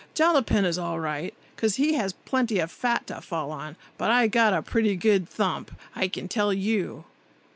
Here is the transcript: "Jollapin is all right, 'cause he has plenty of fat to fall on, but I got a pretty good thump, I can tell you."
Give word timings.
"Jollapin 0.15 0.65
is 0.65 0.79
all 0.79 0.99
right, 0.99 1.31
'cause 1.55 1.75
he 1.75 1.93
has 1.93 2.11
plenty 2.13 2.57
of 2.57 2.71
fat 2.71 3.05
to 3.05 3.21
fall 3.21 3.51
on, 3.51 3.75
but 3.99 4.09
I 4.09 4.25
got 4.25 4.51
a 4.51 4.63
pretty 4.63 4.95
good 4.95 5.29
thump, 5.29 5.79
I 5.95 6.07
can 6.07 6.27
tell 6.27 6.51
you." 6.51 7.03